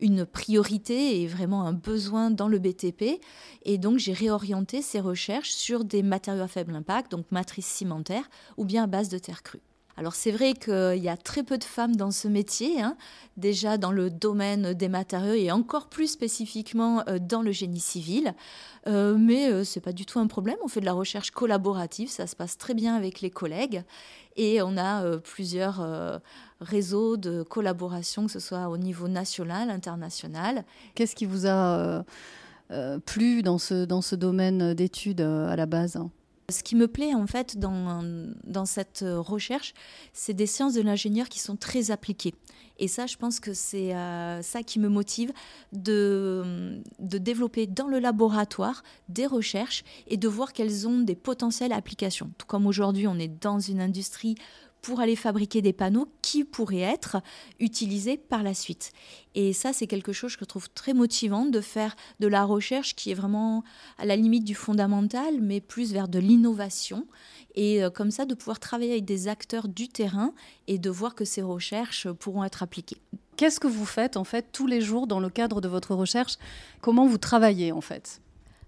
une 0.00 0.26
priorité 0.26 1.22
et 1.22 1.26
vraiment 1.26 1.62
un 1.62 1.72
besoin 1.72 2.30
dans 2.30 2.48
le 2.48 2.58
BTP. 2.58 3.20
Et 3.64 3.78
donc, 3.78 3.98
j'ai 3.98 4.12
réorienté 4.12 4.82
ces 4.82 5.00
recherches 5.00 5.50
sur 5.50 5.84
des 5.84 6.02
matériaux 6.02 6.42
à 6.42 6.48
faible 6.48 6.74
impact, 6.74 7.12
donc 7.12 7.26
matrice 7.30 7.66
cimentaire 7.66 8.28
ou 8.56 8.64
bien 8.64 8.84
à 8.84 8.86
base 8.86 9.08
de 9.08 9.18
terre 9.18 9.42
crue. 9.42 9.62
Alors 9.98 10.14
c'est 10.14 10.30
vrai 10.30 10.52
qu'il 10.52 11.02
y 11.02 11.08
a 11.08 11.16
très 11.16 11.42
peu 11.42 11.56
de 11.56 11.64
femmes 11.64 11.96
dans 11.96 12.10
ce 12.10 12.28
métier, 12.28 12.82
hein. 12.82 12.96
déjà 13.38 13.78
dans 13.78 13.92
le 13.92 14.10
domaine 14.10 14.74
des 14.74 14.88
matériaux 14.88 15.32
et 15.32 15.50
encore 15.50 15.88
plus 15.88 16.08
spécifiquement 16.08 17.02
euh, 17.08 17.18
dans 17.18 17.40
le 17.40 17.50
génie 17.50 17.80
civil. 17.80 18.34
Euh, 18.86 19.16
mais 19.18 19.50
euh, 19.50 19.64
ce 19.64 19.78
n'est 19.78 19.82
pas 19.82 19.92
du 19.92 20.04
tout 20.04 20.18
un 20.18 20.26
problème. 20.26 20.58
On 20.62 20.68
fait 20.68 20.80
de 20.80 20.84
la 20.84 20.92
recherche 20.92 21.30
collaborative, 21.30 22.10
ça 22.10 22.26
se 22.26 22.36
passe 22.36 22.58
très 22.58 22.74
bien 22.74 22.94
avec 22.94 23.22
les 23.22 23.30
collègues. 23.30 23.84
Et 24.36 24.60
on 24.60 24.76
a 24.76 25.16
plusieurs 25.20 26.20
réseaux 26.60 27.16
de 27.16 27.42
collaboration, 27.42 28.26
que 28.26 28.32
ce 28.32 28.38
soit 28.38 28.68
au 28.68 28.76
niveau 28.76 29.08
national, 29.08 29.70
international. 29.70 30.66
Qu'est-ce 30.94 31.16
qui 31.16 31.24
vous 31.24 31.46
a 31.46 32.04
plu 33.06 33.42
dans 33.42 33.56
ce, 33.56 33.86
dans 33.86 34.02
ce 34.02 34.14
domaine 34.14 34.74
d'études 34.74 35.22
à 35.22 35.56
la 35.56 35.64
base? 35.64 35.98
Ce 36.48 36.62
qui 36.62 36.76
me 36.76 36.88
plaît 36.88 37.14
en 37.14 37.26
fait 37.26 37.58
dans, 37.58 38.64
cette 38.64 39.04
recherche, 39.04 39.74
c'est 40.12 40.34
des 40.34 40.46
sciences 40.46 40.74
de 40.74 40.82
l'ingénieur 40.82 41.28
qui 41.28 41.38
sont 41.38 41.56
très 41.56 41.90
appliquées. 41.90 42.34
Et 42.78 42.88
ça, 42.88 43.06
je 43.06 43.16
pense 43.16 43.40
que 43.40 43.54
c'est 43.54 43.94
euh, 43.94 44.42
ça 44.42 44.62
qui 44.62 44.78
me 44.78 44.88
motive 44.88 45.32
de, 45.72 46.82
de 46.98 47.18
développer 47.18 47.66
dans 47.66 47.88
le 47.88 47.98
laboratoire 47.98 48.82
des 49.08 49.26
recherches 49.26 49.82
et 50.08 50.18
de 50.18 50.28
voir 50.28 50.52
qu'elles 50.52 50.86
ont 50.86 51.00
des 51.00 51.14
potentielles 51.14 51.72
applications. 51.72 52.30
Tout 52.36 52.46
comme 52.46 52.66
aujourd'hui, 52.66 53.06
on 53.06 53.18
est 53.18 53.42
dans 53.42 53.60
une 53.60 53.80
industrie 53.80 54.34
pour 54.86 55.00
aller 55.00 55.16
fabriquer 55.16 55.62
des 55.62 55.72
panneaux 55.72 56.06
qui 56.22 56.44
pourraient 56.44 56.78
être 56.78 57.16
utilisés 57.58 58.16
par 58.16 58.44
la 58.44 58.54
suite. 58.54 58.92
Et 59.34 59.52
ça, 59.52 59.72
c'est 59.72 59.88
quelque 59.88 60.12
chose 60.12 60.36
que 60.36 60.44
je 60.44 60.48
trouve 60.48 60.70
très 60.70 60.94
motivant 60.94 61.44
de 61.44 61.60
faire 61.60 61.96
de 62.20 62.28
la 62.28 62.44
recherche 62.44 62.94
qui 62.94 63.10
est 63.10 63.14
vraiment 63.14 63.64
à 63.98 64.04
la 64.04 64.14
limite 64.14 64.44
du 64.44 64.54
fondamental, 64.54 65.40
mais 65.40 65.60
plus 65.60 65.92
vers 65.92 66.06
de 66.06 66.20
l'innovation. 66.20 67.04
Et 67.56 67.82
euh, 67.82 67.90
comme 67.90 68.12
ça, 68.12 68.26
de 68.26 68.34
pouvoir 68.36 68.60
travailler 68.60 68.92
avec 68.92 69.04
des 69.04 69.26
acteurs 69.26 69.66
du 69.66 69.88
terrain 69.88 70.32
et 70.68 70.78
de 70.78 70.88
voir 70.88 71.16
que 71.16 71.24
ces 71.24 71.42
recherches 71.42 72.08
pourront 72.12 72.44
être 72.44 72.62
appliquées. 72.62 73.02
Qu'est-ce 73.36 73.58
que 73.58 73.66
vous 73.66 73.86
faites 73.86 74.16
en 74.16 74.22
fait 74.24 74.52
tous 74.52 74.68
les 74.68 74.80
jours 74.80 75.08
dans 75.08 75.18
le 75.18 75.30
cadre 75.30 75.60
de 75.60 75.66
votre 75.66 75.96
recherche? 75.96 76.36
Comment 76.80 77.08
vous 77.08 77.18
travaillez 77.18 77.72
en 77.72 77.80
fait? 77.80 78.20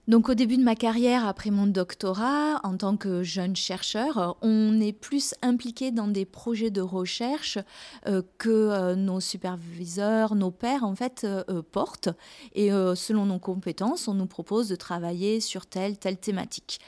Donc 0.08 0.30
au 0.30 0.34
début 0.34 0.56
de 0.56 0.62
ma 0.62 0.74
carrière, 0.74 1.26
après 1.26 1.50
mon 1.50 1.66
doctorat, 1.66 2.60
en 2.64 2.78
tant 2.78 2.96
que 2.96 3.22
jeune 3.22 3.54
chercheur, 3.54 4.38
on 4.40 4.80
est 4.80 4.94
plus 4.94 5.34
impliqué 5.42 5.90
dans 5.90 6.08
des 6.08 6.24
projets 6.24 6.70
de 6.70 6.80
recherche 6.80 7.58
euh, 8.06 8.22
que 8.38 8.48
euh, 8.48 8.94
nos 8.94 9.20
superviseurs, 9.20 10.34
nos 10.34 10.50
pairs 10.50 10.84
en 10.84 10.94
fait 10.94 11.24
euh, 11.24 11.60
portent. 11.60 12.08
Et 12.54 12.70
selon 12.70 13.26
nos 13.26 13.38
compétences, 13.38 14.08
on 14.08 14.14
nous 14.14 14.26
propose 14.26 14.68
de 14.68 14.76
travailler 14.76 15.40
sur 15.40 15.66
telle, 15.66 15.98
telle 15.98 16.16
thématique. 16.16 16.80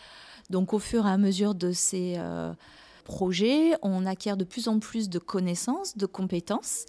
Donc 0.49 0.73
au 0.73 0.79
fur 0.79 1.07
et 1.07 1.11
à 1.11 1.19
mesure 1.19 1.55
de 1.55 1.73
ces 1.73 2.19
projet, 3.11 3.73
on 3.83 4.07
acquiert 4.07 4.37
de 4.37 4.45
plus 4.45 4.69
en 4.69 4.79
plus 4.79 5.09
de 5.09 5.19
connaissances, 5.19 5.97
de 5.97 6.07
compétences 6.07 6.85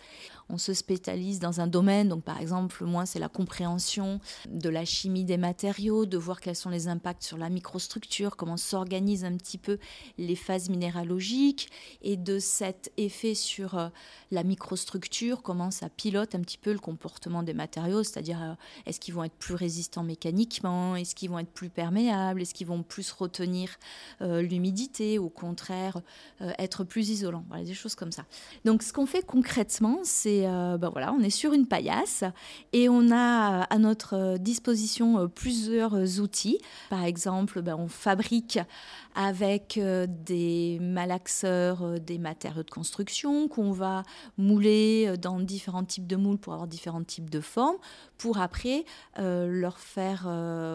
on 0.52 0.58
se 0.58 0.74
spécialise 0.74 1.40
dans 1.40 1.62
un 1.62 1.68
domaine. 1.68 2.10
Donc, 2.10 2.24
par 2.24 2.40
exemple, 2.40 2.84
moi, 2.86 3.06
c'est 3.06 3.20
la 3.20 3.30
compréhension 3.30 4.20
de 4.50 4.70
la 4.70 4.86
chimie 4.86 5.24
des 5.24 5.38
matériaux, 5.38 6.06
de 6.06 6.18
voir 6.18 6.42
quels 6.42 6.56
sont 6.56 6.70
les 6.70 6.88
impacts 6.88 7.24
sur 7.24 7.38
la 7.38 7.50
microstructure, 7.50 8.36
comment 8.36 8.58
s'organisent 8.58 9.24
un 9.24 9.36
petit 9.38 9.58
peu 9.58 9.78
les 10.18 10.36
phases 10.36 10.70
minéralogiques 10.70 11.70
et 12.02 12.18
de 12.18 12.40
cet 12.40 12.92
effet 12.98 13.34
sur 13.34 13.78
euh, 13.78 13.90
la 14.32 14.44
microstructure, 14.44 15.42
comment 15.42 15.72
ça 15.72 15.90
pilote 15.90 16.36
un 16.36 16.42
petit 16.42 16.58
peu 16.58 16.74
le 16.74 16.80
comportement 16.80 17.44
des 17.44 17.54
matériaux, 17.54 18.04
c'est-à-dire 18.04 18.42
euh, 18.42 18.54
est-ce 18.86 19.00
qu'ils 19.00 19.14
vont 19.14 19.24
être 19.24 19.36
plus 19.36 19.56
résistants 19.56 20.04
mécaniquement, 20.04 20.96
est-ce 20.96 21.16
qu'ils 21.16 21.30
vont 21.30 21.40
être 21.40 21.52
plus 21.52 21.70
perméables, 21.70 22.42
est-ce 22.42 22.54
qu'ils 22.54 22.68
vont 22.68 22.84
plus 22.84 23.12
retenir 23.12 23.70
euh, 24.22 24.42
l'humidité, 24.42 25.18
au 25.18 25.30
contraire 25.30 26.02
être 26.58 26.84
plus 26.84 27.10
isolants, 27.10 27.46
voilà, 27.50 27.64
des 27.64 27.74
choses 27.74 27.96
comme 27.96 28.12
ça. 28.12 28.26
Donc, 28.66 28.84
ce 28.84 28.92
qu'on 28.94 29.06
fait 29.06 29.26
concrètement, 29.26 30.00
c'est 30.04 30.41
euh, 30.48 30.78
ben 30.78 30.90
voilà, 30.90 31.14
on 31.14 31.22
est 31.22 31.30
sur 31.30 31.54
une 31.54 31.68
paillasse 31.68 32.24
et 32.74 32.90
on 32.90 33.12
a 33.12 33.64
à 33.64 33.78
notre 33.78 34.38
disposition 34.38 35.20
euh, 35.20 35.28
plusieurs 35.28 36.20
outils. 36.20 36.60
Par 36.90 37.04
exemple, 37.04 37.62
ben, 37.62 37.76
on 37.78 37.88
fabrique 37.88 38.60
avec 39.16 39.78
euh, 39.78 40.08
des 40.08 40.80
malaxeurs, 40.82 42.00
des 42.00 42.18
matériaux 42.18 42.64
de 42.64 42.70
construction 42.70 43.48
qu'on 43.48 43.72
va 43.72 44.04
mouler 44.38 45.16
dans 45.18 45.40
différents 45.40 45.84
types 45.84 46.08
de 46.08 46.16
moules 46.16 46.38
pour 46.38 46.54
avoir 46.54 46.68
différents 46.68 47.04
types 47.04 47.30
de 47.30 47.42
formes, 47.42 47.78
pour 48.18 48.40
après 48.40 48.86
leur 49.18 49.80
faire 49.80 50.30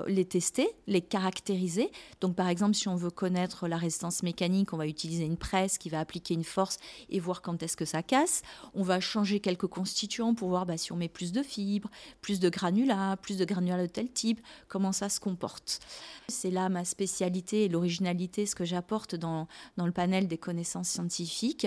les 0.07 0.25
tester, 0.25 0.69
les 0.87 1.01
caractériser. 1.01 1.91
Donc 2.21 2.35
par 2.35 2.49
exemple, 2.49 2.75
si 2.75 2.89
on 2.89 2.97
veut 2.97 3.11
connaître 3.11 3.69
la 3.69 3.77
résistance 3.77 4.23
mécanique, 4.23 4.73
on 4.73 4.77
va 4.77 4.87
utiliser 4.87 5.25
une 5.25 5.37
presse 5.37 5.79
qui 5.79 5.89
va 5.89 6.01
appliquer 6.01 6.35
une 6.35 6.45
force 6.45 6.79
et 7.11 7.21
voir 7.21 7.43
quand 7.43 7.63
est-ce 7.63 7.77
que 7.77 7.85
ça 7.85 8.03
casse. 8.03 8.43
On 8.75 8.83
va 8.83 9.01
changer 9.01 9.41
quelques 9.41 9.67
constituants 9.67 10.35
pour 10.35 10.49
voir 10.49 10.67
bah, 10.67 10.77
si 10.77 10.93
on 10.93 10.97
met 10.97 11.09
plus 11.09 11.33
de 11.33 11.43
fibres, 11.43 11.91
plus 12.21 12.41
de 12.41 12.49
granulats, 12.49 13.17
plus 13.21 13.37
de 13.37 13.45
granulats 13.45 13.83
de 13.83 13.87
tel 13.87 14.11
type, 14.11 14.41
comment 14.69 14.93
ça 14.93 15.09
se 15.09 15.21
comporte. 15.21 15.81
C'est 16.29 16.51
là 16.51 16.69
ma 16.69 16.85
spécialité 16.85 17.65
et 17.65 17.69
l'originalité, 17.69 18.26
ce 18.35 18.55
que 18.55 18.65
j'apporte 18.65 19.15
dans, 19.15 19.49
dans 19.77 19.87
le 19.87 19.93
panel 19.93 20.29
des 20.29 20.39
connaissances 20.39 20.89
scientifiques, 20.89 21.67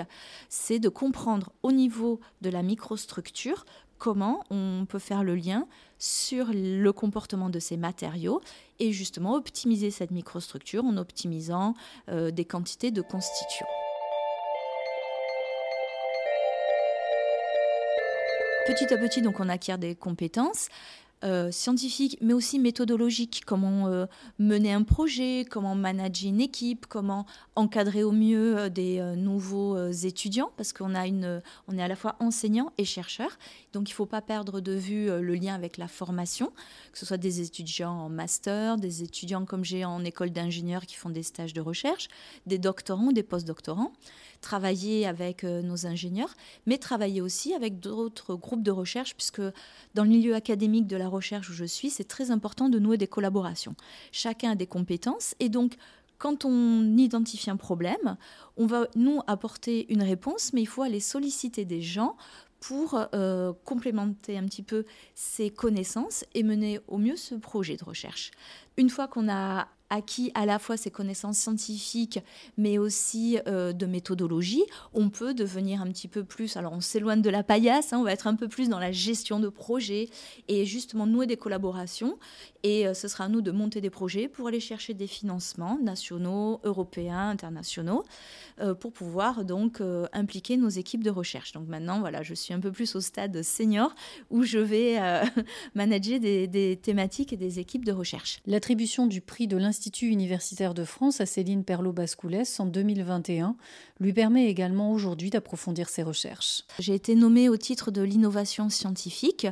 c'est 0.49 0.79
de 0.79 0.89
comprendre 0.89 1.51
au 1.63 1.71
niveau 1.71 2.19
de 2.41 2.49
la 2.49 2.63
microstructure 2.63 3.65
comment 3.97 4.43
on 4.49 4.85
peut 4.87 4.99
faire 4.99 5.23
le 5.23 5.35
lien 5.35 5.67
sur 5.97 6.47
le 6.53 6.91
comportement 6.91 7.49
de 7.49 7.59
ces 7.59 7.75
matériaux 7.75 8.41
et 8.79 8.93
justement 8.93 9.35
optimiser 9.35 9.91
cette 9.91 10.11
microstructure 10.11 10.85
en 10.85 10.97
optimisant 10.97 11.73
euh, 12.09 12.31
des 12.31 12.45
quantités 12.45 12.91
de 12.91 13.01
constituants. 13.01 13.67
petit 18.69 18.93
à 18.93 18.97
petit, 18.97 19.21
donc, 19.21 19.39
on 19.39 19.49
acquiert 19.49 19.77
des 19.77 19.95
compétences. 19.95 20.67
Euh, 21.25 21.51
scientifiques, 21.51 22.17
mais 22.21 22.31
aussi 22.31 22.59
méthodologiques, 22.59 23.43
comment 23.45 23.87
euh, 23.87 24.05
mener 24.37 24.71
un 24.71 24.83
projet, 24.83 25.45
comment 25.49 25.75
manager 25.75 26.29
une 26.29 26.39
équipe, 26.39 26.85
comment 26.85 27.25
encadrer 27.57 28.03
au 28.03 28.13
mieux 28.13 28.57
euh, 28.57 28.69
des 28.69 29.01
nouveaux 29.17 29.89
étudiants, 29.89 30.49
parce 30.55 30.71
qu'on 30.71 30.95
a 30.95 31.07
une, 31.07 31.41
on 31.67 31.77
est 31.77 31.83
à 31.83 31.89
la 31.89 31.97
fois 31.97 32.15
enseignant 32.21 32.71
et 32.77 32.85
chercheur, 32.85 33.37
donc 33.73 33.89
il 33.89 33.91
ne 33.91 33.95
faut 33.95 34.05
pas 34.05 34.21
perdre 34.21 34.61
de 34.61 34.71
vue 34.71 35.07
le 35.07 35.35
lien 35.35 35.55
avec 35.55 35.75
la 35.75 35.89
formation, 35.89 36.53
que 36.93 36.97
ce 36.97 37.05
soit 37.05 37.17
des 37.17 37.41
étudiants 37.41 37.91
en 37.91 38.07
master, 38.07 38.77
des 38.77 39.03
étudiants 39.03 39.43
comme 39.43 39.65
j'ai 39.65 39.83
en 39.83 40.05
école 40.05 40.29
d'ingénieurs 40.29 40.85
qui 40.85 40.95
font 40.95 41.09
des 41.09 41.23
stages 41.23 41.53
de 41.53 41.59
recherche, 41.59 42.07
des 42.45 42.59
doctorants 42.59 43.07
ou 43.07 43.13
des 43.13 43.23
post-doctorants 43.23 43.91
travailler 44.41 45.05
avec 45.05 45.43
euh, 45.43 45.61
nos 45.61 45.85
ingénieurs, 45.85 46.35
mais 46.65 46.77
travailler 46.77 47.21
aussi 47.21 47.53
avec 47.53 47.79
d'autres 47.79 48.35
groupes 48.35 48.63
de 48.63 48.71
recherche, 48.71 49.15
puisque 49.15 49.41
dans 49.95 50.03
le 50.03 50.09
milieu 50.09 50.35
académique 50.35 50.87
de 50.87 50.97
la 50.97 51.07
recherche 51.07 51.49
où 51.49 51.53
je 51.53 51.65
suis, 51.65 51.89
c'est 51.89 52.07
très 52.07 52.31
important 52.31 52.69
de 52.69 52.79
nouer 52.79 52.97
des 52.97 53.07
collaborations. 53.07 53.75
Chacun 54.11 54.51
a 54.51 54.55
des 54.55 54.67
compétences 54.67 55.35
et 55.39 55.49
donc 55.49 55.75
quand 56.17 56.43
on 56.43 56.97
identifie 56.97 57.49
un 57.49 57.55
problème, 57.55 58.17
on 58.57 58.65
va 58.65 58.87
nous 58.95 59.21
apporter 59.27 59.91
une 59.91 60.03
réponse, 60.03 60.51
mais 60.53 60.61
il 60.61 60.67
faut 60.67 60.81
aller 60.81 60.99
solliciter 60.99 61.63
des 61.63 61.81
gens 61.81 62.17
pour 62.59 62.99
euh, 63.13 63.53
complémenter 63.63 64.37
un 64.37 64.43
petit 64.43 64.63
peu 64.63 64.85
ces 65.15 65.49
connaissances 65.49 66.25
et 66.33 66.43
mener 66.43 66.81
au 66.89 66.97
mieux 66.97 67.15
ce 67.15 67.35
projet 67.35 67.77
de 67.77 67.85
recherche. 67.85 68.31
Une 68.75 68.89
fois 68.89 69.07
qu'on 69.07 69.29
a 69.29 69.69
acquis 69.89 70.31
à 70.35 70.45
la 70.45 70.59
fois 70.59 70.77
ses 70.77 70.91
connaissances 70.91 71.37
scientifiques, 71.37 72.19
mais 72.57 72.77
aussi 72.77 73.39
euh, 73.47 73.73
de 73.73 73.85
méthodologie, 73.85 74.63
on 74.93 75.09
peut 75.09 75.33
devenir 75.33 75.81
un 75.81 75.87
petit 75.87 76.07
peu 76.07 76.23
plus, 76.23 76.57
alors 76.57 76.73
on 76.73 76.81
s'éloigne 76.81 77.21
de 77.21 77.29
la 77.29 77.43
paillasse, 77.43 77.93
hein, 77.93 77.97
on 77.99 78.03
va 78.03 78.13
être 78.13 78.27
un 78.27 78.35
peu 78.35 78.47
plus 78.47 78.69
dans 78.69 78.79
la 78.79 78.91
gestion 78.91 79.39
de 79.39 79.49
projets 79.49 80.09
et 80.47 80.65
justement 80.65 81.07
nouer 81.07 81.27
des 81.27 81.37
collaborations. 81.37 82.17
Et 82.63 82.87
euh, 82.87 82.93
ce 82.93 83.07
sera 83.07 83.25
à 83.25 83.29
nous 83.29 83.41
de 83.41 83.51
monter 83.51 83.81
des 83.81 83.89
projets 83.89 84.27
pour 84.27 84.47
aller 84.47 84.59
chercher 84.59 84.93
des 84.93 85.07
financements 85.07 85.79
nationaux, 85.81 86.59
européens, 86.63 87.29
internationaux, 87.29 88.03
euh, 88.59 88.73
pour 88.73 88.91
pouvoir 88.91 89.45
donc 89.45 89.81
impliquer 90.13 90.57
nos 90.57 90.69
équipes 90.69 91.03
de 91.03 91.09
recherche. 91.09 91.53
Donc 91.53 91.67
maintenant, 91.67 91.99
voilà, 91.99 92.21
je 92.21 92.33
suis 92.33 92.53
un 92.53 92.59
peu 92.59 92.71
plus 92.71 92.95
au 92.95 93.01
stade 93.01 93.41
senior 93.43 93.95
où 94.29 94.43
je 94.43 94.59
vais 94.59 94.99
manager 95.75 96.19
des, 96.19 96.47
des 96.47 96.77
thématiques 96.77 97.33
et 97.33 97.37
des 97.37 97.59
équipes 97.59 97.85
de 97.85 97.91
recherche. 97.91 98.39
L'attribution 98.45 99.07
du 99.07 99.21
prix 99.21 99.47
de 99.47 99.57
l'Institut 99.57 99.78
l'Institut 99.79 100.07
universitaire 100.07 100.73
de 100.73 100.83
France 100.83 101.21
à 101.21 101.25
Céline 101.25 101.63
Perlot-Bascoulès 101.63 102.59
en 102.59 102.65
2021 102.65 103.55
lui 104.01 104.11
permet 104.11 104.47
également 104.47 104.91
aujourd'hui 104.91 105.29
d'approfondir 105.29 105.87
ses 105.87 106.03
recherches. 106.03 106.63
J'ai 106.79 106.95
été 106.95 107.15
nommée 107.15 107.47
au 107.47 107.55
titre 107.55 107.89
de 107.89 108.01
l'innovation 108.01 108.67
scientifique 108.67 109.47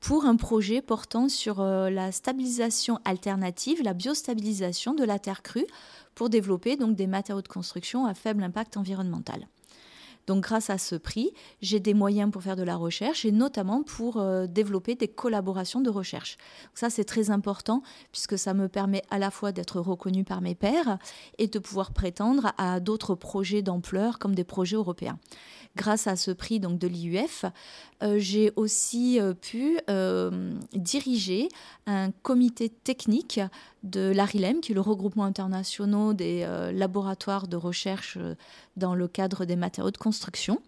pour 0.00 0.24
un 0.24 0.34
projet 0.34 0.82
portant 0.82 1.28
sur 1.28 1.60
euh, 1.60 1.88
la 1.88 2.10
stabilisation 2.10 2.98
alternative, 3.04 3.80
la 3.84 3.94
biostabilisation 3.94 4.92
de 4.92 5.04
la 5.04 5.20
terre 5.20 5.40
crue 5.40 5.68
pour 6.16 6.30
développer 6.30 6.76
donc 6.76 6.96
des 6.96 7.06
matériaux 7.06 7.42
de 7.42 7.46
construction 7.46 8.06
à 8.06 8.14
faible 8.14 8.42
impact 8.42 8.76
environnemental. 8.76 9.46
Donc 10.30 10.44
grâce 10.44 10.70
à 10.70 10.78
ce 10.78 10.94
prix, 10.94 11.32
j'ai 11.60 11.80
des 11.80 11.92
moyens 11.92 12.30
pour 12.30 12.40
faire 12.40 12.54
de 12.54 12.62
la 12.62 12.76
recherche 12.76 13.24
et 13.24 13.32
notamment 13.32 13.82
pour 13.82 14.18
euh, 14.18 14.46
développer 14.46 14.94
des 14.94 15.08
collaborations 15.08 15.80
de 15.80 15.90
recherche. 15.90 16.36
ça 16.72 16.88
c'est 16.88 17.02
très 17.02 17.30
important 17.30 17.82
puisque 18.12 18.38
ça 18.38 18.54
me 18.54 18.68
permet 18.68 19.02
à 19.10 19.18
la 19.18 19.32
fois 19.32 19.50
d'être 19.50 19.80
reconnu 19.80 20.22
par 20.22 20.40
mes 20.40 20.54
pairs 20.54 20.98
et 21.38 21.48
de 21.48 21.58
pouvoir 21.58 21.90
prétendre 21.92 22.52
à 22.58 22.78
d'autres 22.78 23.16
projets 23.16 23.60
d'ampleur 23.60 24.20
comme 24.20 24.36
des 24.36 24.44
projets 24.44 24.76
européens 24.76 25.18
grâce 25.76 26.06
à 26.06 26.16
ce 26.16 26.30
prix 26.30 26.60
donc 26.60 26.78
de 26.78 26.88
l'IUF, 26.88 27.44
euh, 28.02 28.16
j'ai 28.18 28.52
aussi 28.56 29.20
euh, 29.20 29.34
pu 29.34 29.78
diriger 30.74 31.48
un 31.86 32.10
comité 32.10 32.68
technique 32.68 33.40
de 33.82 34.12
l'ARILEM, 34.14 34.60
qui 34.60 34.72
est 34.72 34.74
le 34.74 34.80
regroupement 34.80 35.24
international 35.24 36.14
des 36.14 36.46
laboratoires 36.72 37.48
de 37.48 37.56
recherche 37.56 38.18
dans 38.76 38.94
le 38.94 39.08
cadre 39.08 39.44
des 39.44 39.56
matériaux 39.56 39.90
de 39.90 39.96
construction. 39.96 40.60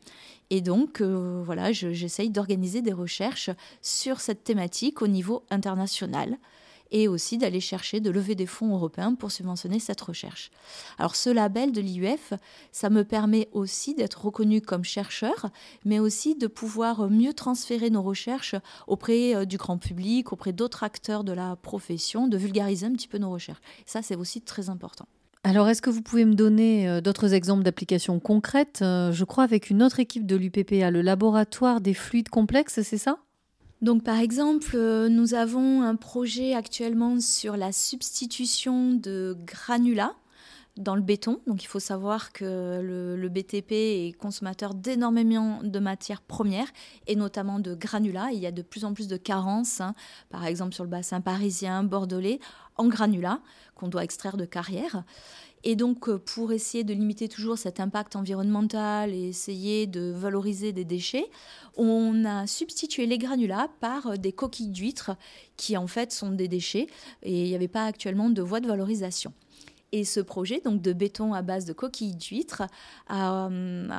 Et 0.53 0.61
donc, 0.61 1.01
euh, 1.01 1.41
voilà, 1.43 1.73
j'essaye 1.73 2.29
d'organiser 2.29 2.83
des 2.83 2.93
recherches 2.93 3.49
sur 3.81 4.21
cette 4.21 4.45
thématique 4.45 5.01
au 5.01 5.07
niveau 5.07 5.45
international 5.49 6.37
et 6.93 7.09
aussi 7.09 7.39
d'aller 7.39 7.61
chercher 7.61 7.99
de 7.99 8.11
lever 8.11 8.37
des 8.37 8.47
fonds 8.47 8.75
européens 8.75 9.15
pour 9.15 9.33
subventionner 9.33 9.81
cette 9.81 10.01
recherche. 10.01 10.51
Alors 10.99 11.17
ce 11.17 11.31
label 11.31 11.73
de 11.73 11.81
l'IUF, 11.81 12.35
ça 12.71 12.91
me 12.91 13.03
permet 13.03 13.49
aussi 13.53 13.95
d'être 13.95 14.25
reconnu 14.27 14.61
comme 14.61 14.85
chercheur, 14.85 15.51
mais 15.85 15.99
aussi 15.99 16.37
de 16.37 16.47
pouvoir 16.47 17.11
mieux 17.11 17.33
transférer 17.33 17.91
nos 17.91 18.03
recherches 18.03 18.55
auprès 18.87 19.35
euh, 19.35 19.45
du 19.45 19.57
grand 19.57 19.79
public, 19.79 20.33
auprès 20.33 20.53
d'autres 20.53 20.85
acteurs 20.85 21.25
de 21.25 21.33
la 21.33 21.57
profession, 21.57 22.29
de 22.29 22.37
vulgariser 22.37 22.87
un 22.87 22.93
petit 22.93 23.09
peu 23.09 23.19
nos 23.19 23.31
recherches. 23.31 23.61
Ça, 23.87 24.03
c'est 24.03 24.17
aussi 24.17 24.43
très 24.43 24.69
important. 24.69 25.07
Alors, 25.45 25.69
est-ce 25.69 25.83
que 25.83 25.91
vous 25.91 26.03
pouvez 26.03 26.25
me 26.25 26.35
donner 26.35 26.89
euh, 26.89 27.01
d'autres 27.01 27.35
exemples 27.35 27.65
d'applications 27.65 28.21
concrètes? 28.21 28.81
Euh, 28.83 29.11
Je 29.11 29.25
crois 29.25 29.43
avec 29.43 29.71
une 29.71 29.83
autre 29.83 29.99
équipe 29.99 30.25
de 30.25 30.37
l'UPPA, 30.37 30.91
le 30.91 31.03
laboratoire 31.03 31.81
des 31.81 31.95
fluides 31.95 32.29
complexes, 32.29 32.81
c'est 32.83 32.99
ça? 32.99 33.19
Donc 33.83 34.05
par 34.05 34.19
exemple, 34.19 34.77
euh, 34.77 35.09
nous 35.09 35.35
avons 35.35 35.83
un 35.83 35.97
projet 35.97 36.55
actuellement 36.55 37.19
sur 37.19 37.57
la 37.57 37.73
substitution 37.73 38.93
de 38.93 39.37
granulats 39.45 40.15
dans 40.77 40.95
le 40.95 41.03
béton. 41.03 41.41
Donc 41.47 41.63
il 41.63 41.67
faut 41.67 41.81
savoir 41.81 42.33
que 42.33 42.81
le, 42.81 43.29
BTP 43.29 43.73
est 43.73 44.17
consommateur 44.19 44.75
d'énormément 44.75 45.61
de 45.63 45.79
matières 45.79 46.23
premières 46.23 46.69
et 47.07 47.17
notamment 47.17 47.59
de 47.59 47.75
granulats. 47.75 48.31
Il 48.33 48.39
y 48.39 48.47
a 48.47 48.53
de 48.53 48.63
plus 48.63 48.85
en 48.85 48.95
plus 48.95 49.09
de 49.09 49.17
carences, 49.17 49.81
hein, 49.81 49.95
par 50.31 50.47
exemple 50.47 50.75
sur 50.75 50.85
le 50.85 50.91
bassin 50.91 51.21
parisien, 51.21 51.83
bordelais, 51.83 52.41
en 52.77 52.89
granulats 52.89 53.41
qu'on 53.75 53.89
doit 53.89 54.05
extraire 54.05 54.37
de 54.37 54.45
carrières. 54.45 55.05
Et 55.65 55.77
donc, 55.77 56.09
euh, 56.09 56.19
pour 56.19 56.53
essayer 56.53 56.83
de 56.83 56.93
limiter 56.93 57.29
toujours 57.29 57.57
cet 57.57 57.79
impact 57.79 58.17
environnemental 58.17 59.15
et 59.15 59.29
essayer 59.29 59.87
de 59.87 60.11
valoriser 60.11 60.73
des 60.73 60.85
déchets, 60.85 61.27
on 61.77 62.25
a 62.25 62.47
substitué 62.47 63.07
les 63.07 63.19
granulats 63.19 63.69
par 63.81 64.09
euh, 64.09 64.17
des 64.17 64.33
coquilles 64.33 64.71
d'huîtres 64.71 65.13
qui 65.57 65.77
en 65.77 65.87
fait 65.87 66.13
sont 66.13 66.33
des 66.33 66.49
déchets 66.49 66.89
et 67.23 67.45
il 67.45 67.49
n'y 67.49 67.55
avait 67.55 67.69
pas 67.69 67.85
actuellement 67.85 68.29
de 68.29 68.43
voie 68.43 68.61
de 68.61 68.67
valorisation. 68.67 69.33
Et 69.93 70.05
ce 70.05 70.21
projet 70.21 70.61
donc 70.65 70.81
de 70.81 70.93
béton 70.93 71.35
à 71.35 71.43
base 71.43 71.67
de 71.67 71.73
coquilles 71.73 72.15
d'huîtres 72.15 72.63
a, 73.09 73.49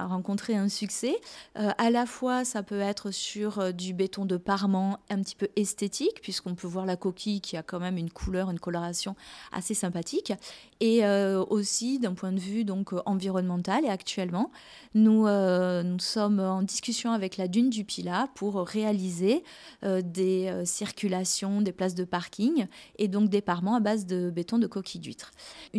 rencontré 0.08 0.56
un 0.56 0.70
succès. 0.70 1.16
à 1.56 1.90
la 1.90 2.06
fois, 2.06 2.46
ça 2.46 2.64
peut 2.64 2.80
être 2.80 3.12
sur 3.12 3.74
du 3.74 3.94
béton 3.94 4.26
de 4.26 4.38
parement 4.38 5.00
un 5.10 5.22
petit 5.22 5.36
peu 5.36 5.50
esthétique, 5.56 6.22
puisqu'on 6.22 6.56
peut 6.56 6.68
voir 6.68 6.86
la 6.86 6.96
coquille 6.96 7.42
qui 7.42 7.58
a 7.58 7.64
quand 7.64 7.80
même 7.80 7.98
une 7.98 8.10
couleur, 8.10 8.50
une 8.50 8.60
coloration 8.60 9.16
assez 9.52 9.74
sympathique, 9.74 10.34
et 10.80 11.06
aussi 11.06 12.00
d'un 12.00 12.14
point 12.14 12.32
de 12.32 12.40
vue 12.40 12.66
donc 12.66 12.92
environnemental. 13.06 13.86
Et 13.86 13.90
actuellement, 13.90 14.52
nous, 14.96 15.28
nous 15.28 16.00
sommes 16.00 16.40
en 16.40 16.62
discussion 16.64 17.12
avec 17.12 17.38
la 17.38 17.48
dune 17.48 17.70
du 17.70 17.86
Pilat 17.86 18.28
pour 18.36 18.56
réaliser 18.68 19.44
des 19.84 20.64
circulations, 20.66 21.62
des 21.62 21.72
places 21.72 21.96
de 21.96 22.04
parking 22.04 22.68
et 22.98 23.08
donc 23.08 23.30
des 23.30 23.42
parements 23.42 23.76
à 23.76 23.80
base 23.80 24.06
de 24.06 24.30
béton 24.30 24.58
de 24.58 24.68
coquilles 24.68 25.02
d'huîtres. 25.02 25.32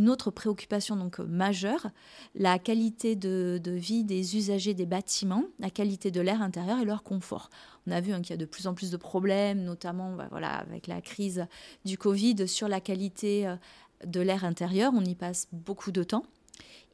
Autre 0.09 0.31
préoccupation 0.31 0.97
donc 0.97 1.19
majeure, 1.19 1.89
la 2.35 2.59
qualité 2.59 3.17
de, 3.17 3.61
vie 3.67 4.05
des 4.05 4.37
usagers 4.37 4.75
des 4.75 4.87
bâtiments, 4.87 5.45
la 5.59 5.71
qualité 5.71 6.11
de 6.11 6.21
l'air 6.21 6.43
intérieur 6.43 6.79
et 6.79 6.85
leur 6.85 7.03
confort. 7.03 7.51
On 7.87 7.93
a 7.93 8.01
vu 8.01 8.13
hein, 8.13 8.21
qu'il 8.21 8.31
y 8.31 8.35
a 8.35 8.39
de 8.39 8.45
plus 8.45 8.67
en 8.67 8.75
plus 8.75 8.91
de 8.91 8.97
problèmes, 8.97 9.63
notamment 9.63 10.15
bah, 10.15 10.29
voilà, 10.31 10.57
avec 10.57 10.87
la 10.87 11.01
crise 11.01 11.47
du 11.85 11.99
Covid, 11.99 12.49
sur 12.49 12.69
la 12.69 12.81
qualité 12.81 13.47
euh, 13.47 13.57
de 14.07 14.21
l'air 14.21 14.45
intérieur. 14.45 14.93
On 14.95 15.05
y 15.05 15.15
passe 15.15 15.49
beaucoup 15.53 15.93
de 15.93 16.03
temps. 16.03 16.25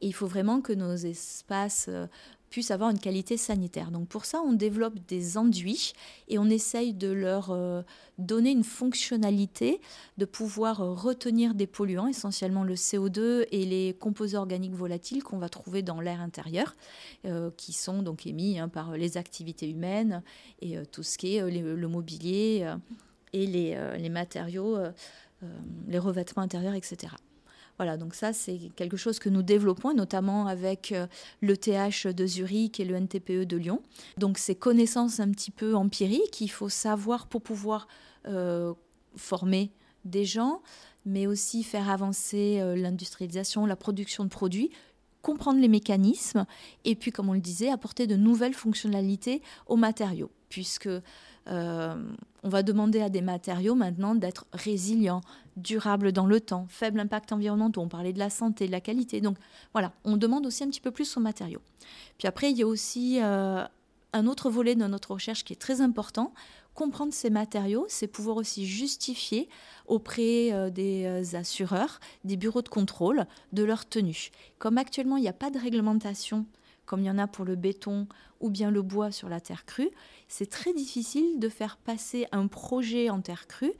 Et 0.01 0.07
il 0.07 0.13
faut 0.13 0.27
vraiment 0.27 0.61
que 0.61 0.73
nos 0.73 0.95
espaces 0.95 1.85
euh, 1.89 2.07
puissent 2.51 2.69
avoir 2.69 2.89
une 2.91 2.99
qualité 2.99 3.37
sanitaire. 3.37 3.89
Donc 3.89 4.07
pour 4.09 4.25
ça, 4.25 4.41
on 4.45 4.51
développe 4.51 4.99
des 5.07 5.37
enduits 5.37 5.93
et 6.27 6.37
on 6.37 6.45
essaye 6.45 6.93
de 6.93 7.07
leur 7.07 7.49
euh, 7.49 7.81
donner 8.19 8.51
une 8.51 8.65
fonctionnalité 8.65 9.79
de 10.17 10.25
pouvoir 10.25 10.81
euh, 10.81 10.93
retenir 10.93 11.55
des 11.55 11.65
polluants, 11.65 12.07
essentiellement 12.07 12.63
le 12.63 12.75
CO2 12.75 13.47
et 13.51 13.65
les 13.65 13.95
composés 13.99 14.37
organiques 14.37 14.75
volatiles 14.75 15.23
qu'on 15.23 15.39
va 15.39 15.47
trouver 15.47 15.81
dans 15.81 16.01
l'air 16.01 16.19
intérieur, 16.19 16.75
euh, 17.25 17.49
qui 17.55 17.71
sont 17.71 18.03
donc 18.03 18.27
émis 18.27 18.59
hein, 18.59 18.67
par 18.67 18.91
les 18.97 19.17
activités 19.17 19.69
humaines 19.69 20.21
et 20.61 20.77
tout 20.91 21.03
ce 21.03 21.17
qui 21.17 21.37
est 21.37 21.49
le 21.49 21.87
mobilier 21.87 22.69
et 23.31 23.47
les, 23.47 23.77
les 23.97 24.09
matériaux, 24.09 24.77
les 25.87 25.99
revêtements 25.99 26.43
intérieurs, 26.43 26.73
etc. 26.73 27.13
Voilà, 27.81 27.97
donc 27.97 28.13
ça, 28.13 28.31
c'est 28.31 28.59
quelque 28.75 28.95
chose 28.95 29.17
que 29.17 29.27
nous 29.27 29.41
développons, 29.41 29.95
notamment 29.95 30.45
avec 30.45 30.91
euh, 30.91 31.07
le 31.41 31.57
TH 31.57 32.05
de 32.05 32.27
Zurich 32.27 32.79
et 32.79 32.85
le 32.85 32.95
NTPE 32.95 33.47
de 33.47 33.57
Lyon. 33.57 33.81
Donc, 34.19 34.37
ces 34.37 34.53
connaissances 34.53 35.19
un 35.19 35.31
petit 35.31 35.49
peu 35.49 35.73
empiriques, 35.75 36.41
il 36.41 36.49
faut 36.49 36.69
savoir 36.69 37.25
pour 37.25 37.41
pouvoir 37.41 37.87
euh, 38.27 38.71
former 39.15 39.71
des 40.05 40.25
gens, 40.25 40.61
mais 41.07 41.25
aussi 41.25 41.63
faire 41.63 41.89
avancer 41.89 42.59
euh, 42.59 42.75
l'industrialisation, 42.75 43.65
la 43.65 43.75
production 43.75 44.25
de 44.25 44.29
produits 44.29 44.69
comprendre 45.23 45.59
les 45.59 45.67
mécanismes 45.67 46.45
et 46.85 46.95
puis, 46.95 47.11
comme 47.11 47.29
on 47.29 47.33
le 47.33 47.41
disait, 47.41 47.69
apporter 47.69 48.05
de 48.05 48.15
nouvelles 48.15 48.53
fonctionnalités 48.53 49.41
aux 49.65 49.75
matériaux, 49.75 50.29
puisque 50.49 50.89
on 51.47 52.49
va 52.49 52.63
demander 52.63 53.01
à 53.01 53.09
des 53.09 53.21
matériaux 53.21 53.75
maintenant 53.75 54.15
d'être 54.15 54.45
résilients, 54.53 55.21
durables 55.57 56.11
dans 56.11 56.25
le 56.25 56.39
temps, 56.39 56.65
faible 56.69 56.99
impact 56.99 57.31
environnemental. 57.31 57.83
On 57.83 57.87
parlait 57.87 58.13
de 58.13 58.19
la 58.19 58.29
santé, 58.29 58.67
de 58.67 58.71
la 58.71 58.81
qualité. 58.81 59.21
Donc 59.21 59.37
voilà, 59.73 59.93
on 60.03 60.17
demande 60.17 60.45
aussi 60.45 60.63
un 60.63 60.67
petit 60.67 60.81
peu 60.81 60.91
plus 60.91 61.17
aux 61.17 61.19
matériaux. 61.19 61.61
Puis 62.17 62.27
après, 62.27 62.51
il 62.51 62.57
y 62.57 62.63
a 62.63 62.67
aussi 62.67 63.19
euh, 63.21 63.63
un 64.13 64.27
autre 64.27 64.49
volet 64.49 64.75
de 64.75 64.85
notre 64.85 65.11
recherche 65.11 65.43
qui 65.43 65.53
est 65.53 65.61
très 65.61 65.81
important. 65.81 66.33
Comprendre 66.73 67.13
ces 67.13 67.29
matériaux, 67.29 67.85
c'est 67.89 68.07
pouvoir 68.07 68.37
aussi 68.37 68.65
justifier 68.65 69.49
auprès 69.87 70.53
euh, 70.53 70.69
des 70.69 71.35
assureurs, 71.35 71.99
des 72.23 72.37
bureaux 72.37 72.61
de 72.61 72.69
contrôle, 72.69 73.25
de 73.51 73.63
leur 73.63 73.85
tenue. 73.85 74.31
Comme 74.57 74.77
actuellement, 74.77 75.17
il 75.17 75.21
n'y 75.21 75.29
a 75.29 75.33
pas 75.33 75.51
de 75.51 75.59
réglementation 75.59 76.45
comme 76.85 77.01
il 77.01 77.05
y 77.05 77.09
en 77.09 77.17
a 77.17 77.27
pour 77.27 77.45
le 77.45 77.55
béton 77.55 78.07
ou 78.39 78.49
bien 78.49 78.71
le 78.71 78.81
bois 78.81 79.11
sur 79.11 79.29
la 79.29 79.39
terre 79.39 79.65
crue, 79.65 79.89
c'est 80.27 80.49
très 80.49 80.73
difficile 80.73 81.39
de 81.39 81.49
faire 81.49 81.77
passer 81.77 82.27
un 82.31 82.47
projet 82.47 83.09
en 83.09 83.21
terre 83.21 83.47
crue 83.47 83.73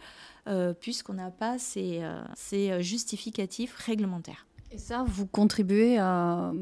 euh, 0.48 0.74
puisqu'on 0.74 1.14
n'a 1.14 1.30
pas 1.30 1.60
ces, 1.60 2.00
euh, 2.02 2.22
euh, 2.54 2.82
justificatifs 2.82 3.76
réglementaires. 3.76 4.48
Et 4.72 4.78
ça, 4.78 5.04
vous 5.08 5.28
contribuez 5.28 5.98
à, 5.98 6.54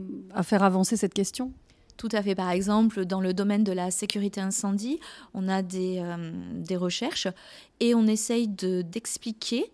faire 0.43 0.63
avancer 0.63 0.97
cette 0.97 1.13
question? 1.13 1.53
Tout 1.95 2.09
à 2.11 2.23
fait. 2.23 2.33
Par 2.33 2.49
exemple, 2.49 3.05
dans 3.05 3.21
le 3.21 3.33
domaine 3.33 3.63
de 3.63 3.71
la 3.71 3.91
sécurité 3.91 4.41
incendie, 4.41 4.99
on 5.33 5.47
a 5.47 5.61
des, 5.61 6.01
des 6.55 6.77
recherches 6.77 7.27
et 7.79 7.93
on 7.93 8.07
essaye 8.07 8.47
d'expliquer 8.47 9.61
de 9.61 9.67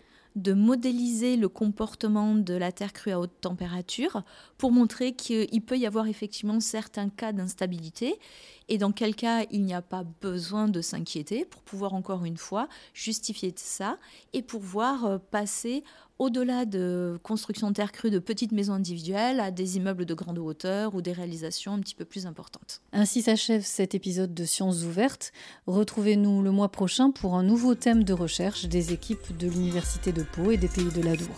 modéliser 0.53 1.37
le 1.37 1.47
comportement 1.47 2.35
de 2.35 2.53
la 2.53 2.71
terre 2.71 2.93
crue 2.93 3.11
à 3.11 3.19
haute 3.19 3.39
température 3.41 4.23
pour 4.57 4.71
montrer 4.71 5.13
qu'il 5.13 5.61
peut 5.61 5.77
y 5.77 5.85
avoir 5.85 6.07
effectivement 6.07 6.59
certains 6.59 7.09
cas 7.09 7.31
d'instabilité. 7.31 8.19
Et 8.67 8.77
dans 8.77 8.91
quel 8.91 9.15
cas 9.15 9.45
il 9.51 9.63
n'y 9.63 9.73
a 9.73 9.81
pas 9.81 10.03
besoin 10.21 10.67
de 10.67 10.81
s'inquiéter 10.81 11.45
pour 11.45 11.61
pouvoir 11.61 11.93
encore 11.93 12.25
une 12.25 12.37
fois 12.37 12.67
justifier 12.93 13.53
ça 13.55 13.97
et 14.33 14.41
pouvoir 14.41 15.05
euh, 15.05 15.17
passer 15.19 15.83
au-delà 16.19 16.65
de 16.65 17.19
construction 17.23 17.69
de 17.69 17.73
terre 17.73 17.91
crue 17.91 18.09
de 18.09 18.19
petites 18.19 18.51
maisons 18.51 18.73
individuelles 18.73 19.39
à 19.39 19.51
des 19.51 19.77
immeubles 19.77 20.05
de 20.05 20.13
grande 20.13 20.39
hauteur 20.39 20.95
ou 20.95 21.01
des 21.01 21.11
réalisations 21.11 21.73
un 21.73 21.79
petit 21.79 21.95
peu 21.95 22.05
plus 22.05 22.25
importantes. 22.25 22.81
Ainsi 22.93 23.21
s'achève 23.21 23.63
cet 23.63 23.95
épisode 23.95 24.33
de 24.33 24.45
Sciences 24.45 24.83
ouvertes. 24.83 25.31
Retrouvez-nous 25.67 26.41
le 26.41 26.51
mois 26.51 26.69
prochain 26.69 27.11
pour 27.11 27.35
un 27.35 27.43
nouveau 27.43 27.75
thème 27.75 28.03
de 28.03 28.13
recherche 28.13 28.65
des 28.65 28.93
équipes 28.93 29.35
de 29.37 29.47
l'Université 29.47 30.11
de 30.11 30.23
Pau 30.23 30.51
et 30.51 30.57
des 30.57 30.69
Pays 30.69 30.91
de 30.91 31.01
l'Adour. 31.01 31.35